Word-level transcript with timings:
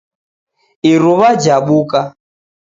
Iruwa 0.91 1.29
jabuka. 1.43 1.99